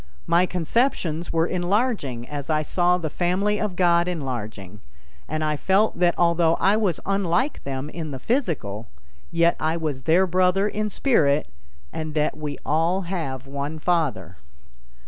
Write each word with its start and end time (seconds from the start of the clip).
My 0.25 0.47
conceptions 0.47 1.31
were 1.31 1.45
enlarging 1.45 2.27
as 2.27 2.49
I 2.49 2.63
saw 2.63 2.97
the 2.97 3.07
family 3.07 3.61
of 3.61 3.75
God 3.75 4.07
enlarging, 4.07 4.81
and 5.27 5.43
I 5.43 5.55
felt 5.55 5.99
that 5.99 6.17
although 6.17 6.55
I 6.55 6.75
was 6.75 6.99
unlike 7.05 7.63
them 7.65 7.87
in 7.87 8.09
the 8.09 8.17
physical, 8.17 8.87
yet 9.31 9.55
I 9.59 9.77
was 9.77 10.01
their 10.05 10.25
brother 10.25 10.67
in 10.67 10.89
spirit, 10.89 11.49
and 11.93 12.15
that 12.15 12.35
we 12.35 12.57
all 12.65 13.01
have 13.01 13.45
one 13.45 13.77
Father. 13.77 14.37